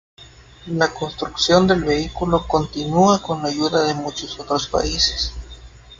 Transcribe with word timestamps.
La 0.65 0.91
construcción 0.91 1.67
del 1.67 1.83
vehículo 1.83 2.47
continúa 2.47 3.21
con 3.21 3.43
la 3.43 3.49
ayuda 3.49 3.83
de 3.83 3.93
muchos 3.93 4.39
otros 4.39 4.67
países. 4.67 5.31